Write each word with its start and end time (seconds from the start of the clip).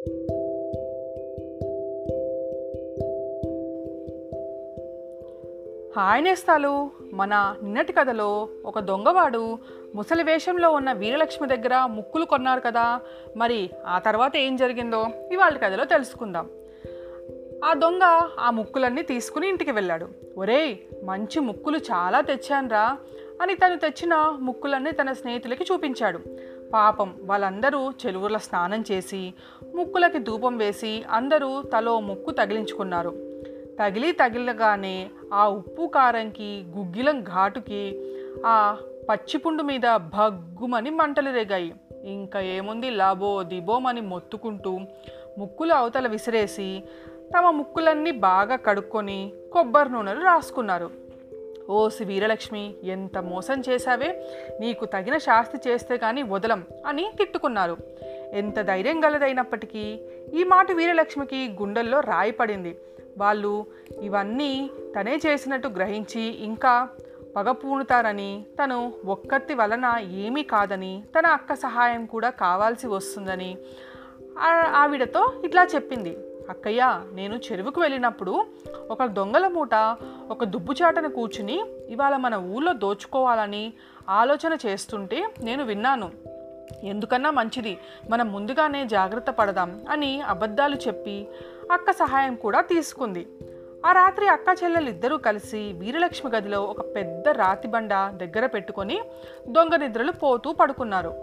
Hi 0.00 0.14
నేస్తాలు. 6.24 6.90
మన 7.12 7.56
నిన్నటి 7.62 7.92
కథలో 7.92 8.48
ఒక 8.64 8.78
దొంగవాడు 8.78 9.58
ముసలి 9.94 10.22
వేషంలో 10.22 10.72
ఉన్న 10.72 10.92
వీరలక్ష్మి 10.92 11.48
దగ్గర 11.48 11.86
ముక్కులు 11.86 12.24
కొన్నారు 12.24 12.60
కదా. 12.60 13.00
మరి 13.36 13.70
ఆ 13.86 13.98
తర్వాత 13.98 14.36
ఏం 14.36 14.56
జరిగిందో 14.56 15.06
ఇవాళ 15.32 15.56
కథలో 15.56 15.84
తెలుసుకుందాం. 15.84 16.50
ఆ 17.64 17.74
దొంగ 17.74 18.28
ఆ 18.38 18.50
ముక్కులన్నీ 18.50 19.02
తీసుకుని 19.02 19.48
ఇంటికి 19.48 19.70
వెళ్ళాడు. 19.70 20.08
ఒరేయ్ 20.36 20.76
మంచి 21.04 21.40
ముక్కులు 21.40 21.78
చాలా 21.78 22.20
తెచ్చాన్రా 22.20 22.98
అని 23.42 23.54
తను 23.54 23.78
తెచ్చిన 23.78 24.36
ముక్కులన్నీ 24.40 24.90
తన 24.90 25.12
స్నేహితులకి 25.12 25.64
చూపించాడు. 25.72 26.20
పాపం 26.74 27.14
వాళ్ళందరూ 27.22 27.90
చెలువుల 27.90 28.36
స్నానం 28.36 28.84
చేసి 28.92 29.34
ముక్కులకి 29.74 30.18
ధూపం 30.18 30.56
వేసి 30.56 31.04
అందరూ 31.10 31.62
తలో 31.62 32.00
ముక్కు 32.00 32.30
తగిలించుకున్నారు. 32.30 33.10
తగిలి 33.80 34.12
తగిలగానే 34.12 35.10
ఆ 35.34 35.48
ఉప్పు 35.48 35.86
కారంకి 35.86 36.64
గుగ్గిలం 36.76 37.22
ఘాటుకి 37.22 38.00
ఆ 38.46 38.76
పచ్చిపుండు 39.08 39.62
మీద 39.62 39.96
భగ్గుమని 39.96 40.90
మంటలు 40.90 41.30
రేగాయి. 41.32 41.74
ఇంకా 42.04 42.40
ఏముంది 42.40 42.90
లాబో 42.90 43.42
దిబోమని 43.42 44.00
మొత్తుకుంటూ 44.00 44.78
ముక్కులు 45.38 45.72
అవతల 45.72 46.08
విసిరేసి 46.08 46.82
తమ 47.38 47.50
ముక్కులన్నీ 47.50 48.10
బాగా 48.10 48.56
కడుక్కొని 48.56 49.32
కొబ్బరి 49.52 49.92
నూనెలు 49.92 50.20
రాసుకున్నారు. 50.20 50.90
ఓసి 51.70 52.04
వీరలక్ష్మి 52.04 52.74
ఎంత 52.84 53.18
మోసం 53.18 53.62
చేశావే? 53.68 54.08
నీకు 54.60 54.84
తగిన 54.84 55.18
శాస్తి 55.18 55.70
చేస్తే 55.70 55.96
కానీ 55.96 56.22
వదలం 56.22 56.64
అని 56.86 57.10
తిట్టుకున్నారు. 57.18 57.76
ఎంత 58.32 58.60
ధైర్యం 58.60 59.04
గలదైనప్పటికీ 59.04 60.00
ఈ 60.34 60.44
మాట 60.44 60.72
వీరలక్ష్మికి 60.72 61.56
గుండెల్లో 61.60 62.00
రాయి 62.00 62.32
పడింది. 62.32 62.78
వాళ్ళు 63.18 63.66
ఇవన్నీ 64.00 64.70
తనే 64.96 65.20
చేసినట్టు 65.26 65.68
గ్రహించి 65.68 66.20
ఇంకా 66.20 66.88
పగ 67.36 67.50
పూనుతారని 67.50 68.44
తను 68.62 68.92
ఒక్కత్తి 69.06 69.54
వలన 69.54 69.96
ఏమీ 70.10 70.42
కాదని 70.42 71.02
తన 71.18 71.26
అక్క 71.26 71.54
సహాయం 71.54 72.06
కూడా 72.06 72.30
కావాల్సి 72.30 72.86
వస్తుందని 72.86 73.58
ఆవిడతో 74.74 75.42
ఇట్లా 75.44 75.66
చెప్పింది. 75.74 76.16
అక్కయ్య 76.50 77.00
నేను 77.12 77.34
చెరువుకు 77.36 77.80
వెళ్ళినప్పుడు 77.80 78.46
ఒక 78.90 79.04
దొంగల 79.04 79.48
మూట 79.48 79.74
ఒక 80.28 80.44
దుబ్బుచాటను 80.44 81.08
కూర్చుని 81.08 81.62
ఇవాళ 81.88 82.16
మన 82.16 82.34
ఊళ్ళో 82.34 82.72
దోచుకోవాలని 82.72 83.72
ఆలోచన 84.08 84.58
చేస్తుంటే 84.66 85.26
నేను 85.42 85.64
విన్నాను. 85.64 86.10
ఎందుకన్నా 86.84 87.30
మంచిది? 87.30 87.78
మనం 88.10 88.32
ముందుగానే 88.32 88.86
జాగ్రత్త 88.86 89.30
పడదాం 89.30 89.80
అని 89.90 90.20
అబద్ధాలు 90.20 90.76
చెప్పి 90.76 91.28
అక్క 91.72 91.90
సహాయం 91.90 92.34
కూడా 92.34 92.60
తీసుకుంది. 92.60 93.26
ఆ 93.86 93.92
రాత్రి 93.92 94.28
అక్క 94.28 94.64
చెల్లెలు 94.64 94.88
ఇద్దరూ 94.88 95.16
కలిసి 95.16 95.72
వీరలక్ష్మి 95.72 96.32
గదిలో 96.32 96.62
ఒక 96.62 96.80
పెద్ద 96.80 97.28
రాతి 97.28 97.68
బండ 97.68 97.90
దగ్గర 97.94 98.46
పెట్టుకొని 98.46 99.00
దొంగ 99.48 99.76
నిద్రలు 99.76 100.12
పోతూ 100.12 100.52
పడుకున్నారు. 100.52 101.14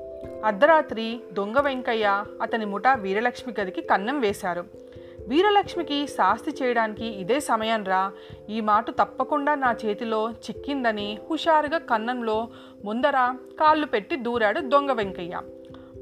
అర్ధరాత్రి 0.46 1.20
దొంగ 1.34 1.60
వెంకయ్య 1.60 2.24
అతని 2.42 2.66
ముఠా 2.66 2.94
వీరలక్ష్మి 2.94 3.54
గదికి 3.62 3.82
కన్నం 3.82 4.20
వేశారు. 4.20 4.87
వీరలక్ష్మికి 5.28 6.08
శాస్తి 6.08 6.54
చేయడానికి 6.64 7.06
ఇదే 7.06 7.40
సమయం 7.40 7.84
రా. 7.84 8.12
ఈ 8.50 8.62
మాట 8.62 8.90
తప్పకుండా 8.90 9.56
నా 9.56 9.76
చేతిలో 9.86 10.32
చిక్కిందని 10.32 11.20
హుషారుగా 11.30 11.78
కన్నంలో 11.78 12.48
ముందర 12.86 13.36
కాళ్ళు 13.60 13.86
పెట్టి 13.86 14.16
దూరాడు 14.16 14.60
దొంగ 14.60 14.92
వెంకయ్య. 14.92 15.42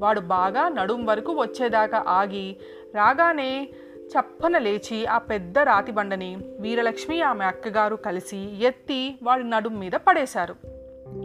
వాడు 0.00 0.20
బాగా 0.20 0.68
నడుం 0.68 1.06
వరకు 1.06 1.32
వచ్చేదాకా 1.32 2.04
ఆగి 2.08 2.56
రాగానే 2.94 3.68
చప్పన 4.06 4.58
లేచి 4.58 5.06
ఆ 5.06 5.18
పెద్ద 5.18 5.58
రాతి 5.58 5.92
బండని 5.92 6.36
వీరలక్ష్మి 6.60 7.22
ఆమె 7.22 7.44
అక్కగారు 7.44 7.96
కలిసి 7.96 8.64
ఎత్తి 8.64 9.18
వాడి 9.22 9.50
నడుం 9.50 9.78
మీద 9.78 9.92
పడేశారు. 9.92 10.54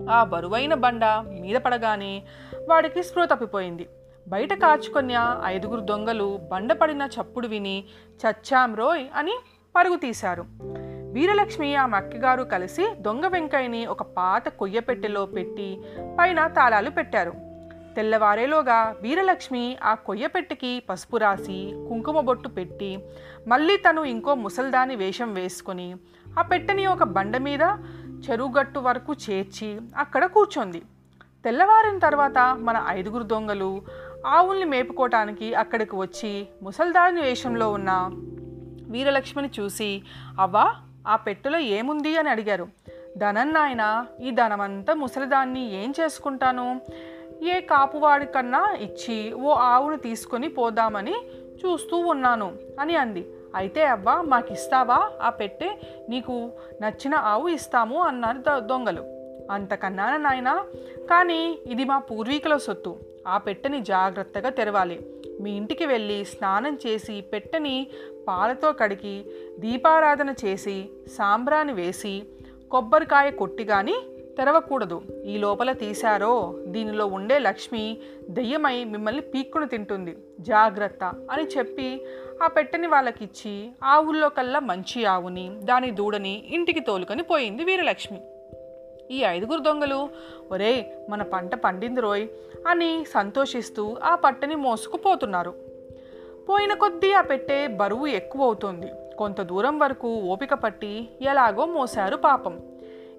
ఆ 0.10 0.24
బరువైన 0.24 0.74
బండ 0.74 1.06
మీద 1.42 1.56
పడగానే 1.56 2.24
వాడికి 2.70 3.04
స్పృహ 3.04 3.26
తప్పిపోయింది. 3.26 3.88
బయట 4.28 4.54
కాచుకొన్న 4.54 5.42
ఐదుగురు 5.46 5.82
దొంగలు 5.82 6.40
బండపడిన 6.52 7.02
చప్పుడు 7.02 7.48
విని 7.48 7.84
చచ్చాం 8.12 8.76
రోయ్ 8.76 9.06
అని 9.16 9.40
పరుగు 9.76 9.96
తీశారు. 9.96 10.46
వీరలక్ష్మి 11.14 11.76
ఆ 11.76 11.86
మక్కిగారు 11.86 12.44
కలిసి 12.44 12.96
దొంగ 13.00 13.26
వెంకయ్యని 13.26 13.86
ఒక 13.86 14.02
పాత 14.02 14.50
కొయ్యపెట్టెలో 14.50 15.26
పెట్టి 15.26 15.82
పైన 16.20 16.48
తాళాలు 16.48 16.90
పెట్టారు. 16.90 17.34
తెల్లవారేలోగా 17.96 18.96
వీరలక్ష్మి 19.02 19.78
ఆ 19.84 19.94
కొయ్యపెట్టెకి 19.94 20.84
పసుపు 20.90 21.18
రాసి 21.18 21.86
కుంకుమ 21.90 22.20
బొట్టు 22.20 22.48
పెట్టి 22.48 23.00
మళ్ళీ 23.48 23.78
తను 23.78 24.04
ఇంకో 24.04 24.36
ముసల్దాని 24.36 24.96
వేషం 24.96 25.34
వేసుకొని 25.34 25.96
ఆ 26.40 26.42
పెట్టెని 26.42 26.86
ఒక 26.86 27.04
బండ 27.04 27.38
మీద 27.38 27.62
చెరువుగట్టు 28.30 28.80
వరకు 28.80 29.14
చేర్చి 29.14 29.80
అక్కడ 29.98 30.26
కూర్చొంది. 30.26 30.82
తెల్లవారిన 31.46 32.00
తర్వాత 32.00 32.58
మన 32.60 32.86
ఐదుగురు 32.88 33.24
దొంగలు 33.24 33.82
ఆవుల్ని 34.28 34.66
మేపుకోవటానికి 34.66 35.54
అక్కడికి 35.54 35.96
వచ్చి 35.96 36.48
ముసల్దాని 36.64 37.22
వేషంలో 37.22 37.72
ఉన్న 37.72 38.10
వీరలక్ష్మిని 38.90 39.50
చూసి 39.60 40.04
అవ్వా 40.40 40.76
ఆ 41.08 41.16
పెట్టెలో 41.16 41.60
ఏముంది? 41.60 42.18
అని 42.18 42.30
అడిగారు. 42.30 42.68
ధనం 43.18 43.54
నాయన 43.54 44.06
ఈ 44.22 44.32
ధనమంతా 44.32 44.94
ముసలిదాన్ని 44.94 45.84
ఏం 45.84 45.94
చేసుకుంటాను? 46.00 46.82
ఏ 47.44 47.60
కాపువాడి 47.60 48.26
కన్నా 48.26 48.76
ఇచ్చి 48.80 49.34
ఓ 49.34 49.54
ఆవును 49.54 49.98
తీసుకొని 49.98 50.48
పోదామని 50.48 51.14
చూస్తూ 51.66 51.98
ఉన్నాను 51.98 52.54
అని 52.80 52.96
అంది. 52.96 53.28
అయితే 53.56 53.86
అవ్వ 53.86 54.24
మాకిస్తావా? 54.28 55.10
ఆ 55.22 55.30
పెట్టె 55.30 55.76
నీకు 56.10 56.52
నచ్చిన 56.82 57.16
ఆవు 57.16 57.48
ఇస్తాము 57.48 58.02
అన్నారు 58.02 58.60
దొంగలు. 58.60 59.21
అంతకన్నాన 59.52 60.18
నాయనా. 60.18 60.66
కానీ 61.10 61.60
ఇది 61.68 61.84
మా 61.86 62.00
పూర్వీకుల 62.00 62.58
సొత్తు. 62.58 62.98
ఆ 63.28 63.38
పెట్టెని 63.38 63.82
జాగ్రత్తగా 63.82 64.50
తెరవాలి. 64.50 65.06
మీ 65.42 65.52
ఇంటికి 65.52 65.86
వెళ్ళి 65.86 66.26
స్నానం 66.26 66.80
చేసి 66.88 67.22
పెట్టెని 67.22 67.88
పాలతో 68.28 68.72
కడిగి 68.72 69.26
దీపారాధన 69.60 70.34
చేసి 70.46 70.90
సాంబ్రాన్ని 71.18 71.74
వేసి 71.74 72.24
కొబ్బరికాయ 72.72 73.32
కొట్టి 73.32 73.66
కానీ 73.66 73.96
తెరవకూడదు. 74.38 75.02
ఈ 75.26 75.38
లోపల 75.38 75.72
తీశారో 75.72 76.54
దీనిలో 76.66 77.06
ఉండే 77.06 77.40
లక్ష్మి 77.40 77.98
దెయ్యమై 78.30 78.84
మిమ్మల్ని 78.84 79.22
పీక్కును 79.22 79.68
తింటుంది. 79.68 80.18
జాగ్రత్త 80.40 81.14
అని 81.32 81.44
చెప్పి 81.58 82.06
ఆ 82.44 82.48
పెట్టెని 82.48 82.88
వాళ్ళకిచ్చి 82.88 83.72
ఆవుల్లో 83.84 84.30
కల్లా 84.30 84.60
మంచి 84.60 85.06
ఆవుని 85.06 85.52
దాని 85.64 85.92
దూడని 85.92 86.44
ఇంటికి 86.50 86.80
తోలుకొని 86.80 87.24
పోయింది 87.24 87.64
వీరలక్ష్మి. 87.64 88.20
ఈ 89.12 89.20
ఐదుగురు 89.22 89.60
దొంగలు. 89.60 90.10
ఒరే 90.52 90.74
మన 91.10 91.22
పంట 91.24 91.56
పండింది 91.56 92.02
రోయ్ 92.02 92.28
అని 92.68 93.06
సంతోషిస్తూ 93.14 93.98
ఆ 94.04 94.16
పట్టని 94.16 94.56
మోసుకుపోతున్నారు. 94.56 95.54
పోయిన 96.50 96.74
కొద్దీ 96.74 97.12
ఆ 97.12 97.22
పెట్టే 97.22 97.68
బరువు 97.68 98.08
ఎక్కువ 98.08 98.42
అవుతుంది 98.44 98.90
కొంత 99.18 99.42
దూరం 99.42 99.80
వరకు 99.80 100.08
ఓపిక 100.08 100.54
పట్టి 100.54 101.10
ఎలాగో 101.22 101.66
మోశారు 101.66 102.16
పాపం. 102.16 102.56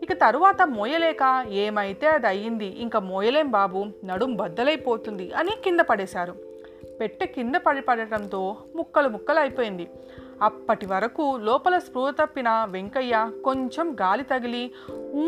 ఇక 0.02 0.12
తరువాత 0.12 0.62
మోయలేక 0.62 1.44
ఏమైతే 1.48 2.06
అది 2.06 2.26
అయ్యింది 2.26 2.66
ఇంకా 2.66 2.98
మోయలేం 3.00 3.50
బాబు 3.50 3.84
నడుం 4.04 4.34
బద్దలైపోతుంది 4.36 5.32
అని 5.32 5.50
కింద 5.64 5.80
పడేశారు. 5.80 6.34
పెట్టె 7.00 7.26
కింద 7.26 7.54
పడి 7.66 7.80
పడటంతో 7.80 8.56
ముక్కలు 8.76 9.08
ముక్కలు 9.08 9.38
అయిపోయింది 9.38 9.86
అప్పటి 10.42 10.86
వరకు 10.86 11.36
లోపల 11.36 11.78
స్పృహ 11.78 12.10
తప్పిన 12.10 12.66
వెంకయ్య 12.70 13.30
కొంచెం 13.44 13.96
గాలి 14.00 14.22
తగిలి 14.22 14.72
ఊ 14.90 15.24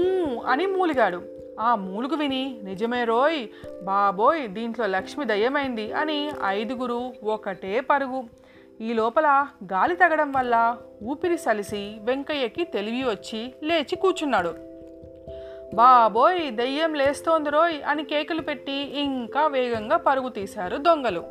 అని 0.47 0.67
మూలిగాడు. 0.67 1.23
ఆ 1.61 1.75
మూలుగు 1.75 2.17
విని 2.17 2.61
నిజమే 2.65 3.05
రోయ్ 3.05 3.49
బాబోయ్ 3.85 4.49
దీంట్లో 4.49 4.87
లక్ష్మి 4.87 5.25
దయ్యమైంది 5.25 5.93
అని 5.93 6.33
ఐదుగురు 6.47 7.13
ఒకటే 7.25 7.81
పరుగు. 7.81 8.25
ఈ 8.81 8.93
లోపల 8.93 9.47
గాలి 9.73 9.97
తగడం 9.97 10.33
వల్ల 10.33 10.77
ఊపిరి 11.03 11.39
సలిసి 11.39 11.97
వెంకయ్యకి 12.03 12.65
తెలివి 12.65 13.03
వచ్చి 13.03 13.55
లేచి 13.63 13.97
కూర్చున్నాడు. 13.97 14.74
బాబోయ్ 15.75 16.53
దెయ్యం 16.53 16.95
లేస్తోంది 16.95 17.51
రోయ్ 17.51 17.79
అని 17.87 18.05
కేకలు 18.05 18.43
పెట్టి 18.43 18.73
ఇంకా 18.73 19.47
వేగంగా 19.47 19.97
పరుగు 19.97 20.29
తీశారు 20.29 20.77
దొంగలు. 20.77 21.25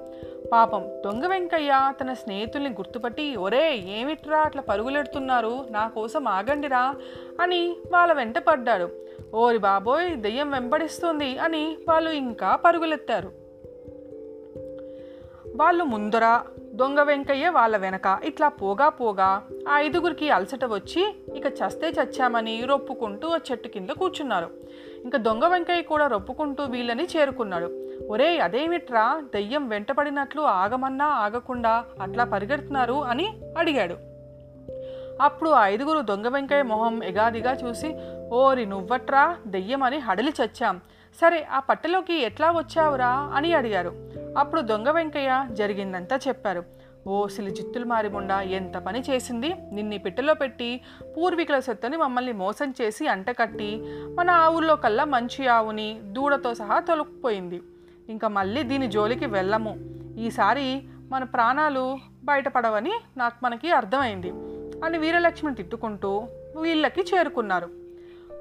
పాపం 0.52 1.02
దొంగ 1.06 1.26
వెంకయ్య 1.26 1.94
తన 2.02 2.14
స్నేహితుల్ని 2.14 2.70
గుర్తుపట్టి 2.70 3.36
ఒరే 3.36 3.76
ఏమిట్రా 3.76 4.40
అట్లా 4.40 4.62
పరుగులెడుతున్నారు? 4.62 5.66
నా 5.72 5.88
కోసం 5.88 6.28
ఆగండిరా 6.28 6.96
అని 7.42 7.76
వాళ్ళ 7.92 8.14
వెంట 8.14 8.38
పడ్డాడు. 8.38 8.90
ఓరి 9.34 9.58
బాబోయ్ 9.58 10.16
దెయ్యం 10.16 10.52
వెంబడిస్తుంది 10.52 11.38
అని 11.38 11.78
వాళ్ళు 11.88 12.10
ఇంకా 12.10 12.56
పరుగులెత్తారు. 12.56 13.32
వాళ్ళు 15.56 15.84
ముందర 15.84 16.40
దొంగ 16.74 17.00
వెంకయ్య 17.00 17.50
వాళ్ళ 17.50 17.78
వెనక. 17.78 18.20
ఇట్లా 18.24 18.48
పోగా 18.48 18.90
పోగా 18.90 19.42
ఆ 19.70 19.80
ఐదుగురికి 19.80 20.30
అలసట 20.30 20.66
వచ్చి 20.66 21.16
ఇక 21.36 21.46
చస్తే 21.46 21.90
చచ్చామని 21.90 22.66
రొప్పుకుంటూ 22.66 23.28
ఆ 23.28 23.38
చెట్టు 23.52 23.68
కింద 23.68 23.90
కూర్చున్నారు. 23.90 24.50
ఇంకా 25.04 25.18
దొంగ 25.18 25.46
వెంకయ్య 25.46 25.82
కూడా 25.82 26.08
రొప్పుకుంటూ 26.08 26.64
వీళ్ళని 26.64 27.08
చేరుకున్నాడు. 27.18 27.70
ఒరే 28.10 28.40
అదేమిట్రా? 28.40 29.22
దెయ్యం 29.34 29.70
వెంటపడినట్లు 29.70 30.42
ఆగమన్నా 30.42 31.06
ఆగకుండా 31.06 31.86
అట్లా 32.02 32.24
పరిగెడుతున్నారు 32.24 33.04
అని 33.04 33.42
అడిగాడు. 33.58 33.98
అప్పుడు 35.22 35.50
ఆ 35.50 35.68
ఐదుగురు 35.68 36.00
దొంగ 36.00 36.28
వెంకయ్య 36.28 36.64
మొహం 36.64 37.04
ఎగాదిగా 37.04 37.54
చూసి 37.54 37.96
ఓరి 38.32 38.66
నువ్వట్రా 38.66 39.38
దెయ్యం 39.48 39.84
అని 39.84 39.98
హడలి 39.98 40.34
చచ్చాం. 40.44 40.82
సరే 41.22 41.48
ఆ 41.52 41.60
పట్టెలోకి 41.60 42.14
ఎట్లా 42.14 42.52
వచ్చావురా 42.52 43.10
అని 43.10 43.54
అడిగారు. 43.54 44.23
అప్పుడు 44.38 44.62
దొంగ 44.62 44.90
వెంకయ్య 44.90 45.48
జరిగిందంతా 45.52 46.20
చెప్పారు. 46.28 46.64
ఓ 47.08 47.28
సిలి 47.28 47.52
జిత్తులు 47.52 47.86
మారిముండా 47.86 48.42
ఎంత 48.42 48.78
పని 48.78 49.04
చేసింది? 49.10 49.54
నిన్ని 49.72 49.98
పెట్టెలో 49.98 50.34
పెట్టి 50.34 50.82
పూర్వీకుల 51.18 51.60
సొత్తుని 51.60 51.98
మమ్మల్ని 51.98 52.34
మోసం 52.34 52.74
చేసి 52.82 53.08
అంటకట్టి 53.08 53.82
మన 54.20 54.30
ఆవుల్లో 54.30 54.76
కల్లా 54.76 55.06
మంచి 55.06 55.48
ఆవుని 55.48 56.00
దూడతో 56.04 56.54
సహా 56.54 56.80
తొలగిపోయింది 56.80 57.62
ఇంకా 58.10 58.28
మళ్ళీ 58.28 58.64
దీని 58.64 58.92
జోలికి 58.92 59.26
వెళ్ళము. 59.26 59.76
ఈసారి 60.18 60.84
మన 61.12 61.24
ప్రాణాలు 61.24 62.00
బయటపడవని 62.24 62.94
నాకు 63.18 63.36
మనకి 63.44 63.72
అర్థమైంది 63.72 64.34
అని 64.86 64.98
వీరలక్ష్మిని 64.98 65.56
తిట్టుకుంటూ 65.56 66.28
వీళ్ళకి 66.62 67.02
చేరుకున్నారు. 67.02 67.83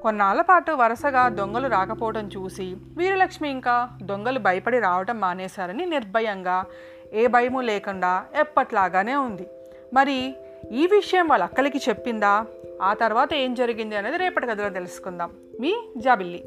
కొన్నాళ్ళ 0.03 0.41
పాటు 0.41 0.73
వరుసగా 0.73 1.29
దొంగలు 1.29 1.69
రాకపోవడం 1.69 2.31
చూసి 2.37 2.77
వీరలక్ష్మి 2.97 3.51
ఇంకా 3.51 3.89
దొంగలు 4.03 4.39
భయపడి 4.39 4.79
రావడం 4.79 5.21
మానేశారని 5.21 5.87
నిర్భయంగా. 5.87 6.65
ఏ 7.13 7.27
భయము 7.27 7.61
లేకుండా 7.61 8.25
ఎప్పట్లాగానే 8.41 9.17
ఉంది. 9.17 9.49
మరి 9.95 10.35
ఈ 10.73 10.87
విషయం 10.87 11.29
వాళ్ళ 11.29 11.45
అక్కలకి 11.45 11.79
చెప్పిందా? 11.79 12.47
ఆ 12.83 12.95
తర్వాత 12.95 13.35
ఏం 13.35 13.55
జరిగింది 13.55 13.97
అనేది 13.97 14.17
రేపటి 14.17 14.47
కథలో 14.47 14.69
తెలుసుకుందాం. 14.69 15.31
మీ 15.61 15.75
జాబిల్లి. 15.97 16.45